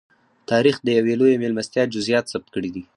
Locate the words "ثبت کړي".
2.33-2.69